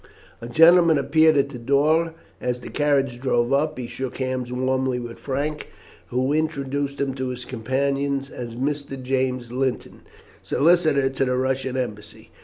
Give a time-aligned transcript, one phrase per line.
[0.41, 3.77] A gentleman appeared at the door as the carriage drove up.
[3.77, 5.67] He shook hands warmly with Frank,
[6.07, 8.99] who introduced him to his companions as Mr.
[8.99, 10.01] James Linton,
[10.41, 12.31] solicitor to the Russian embassy.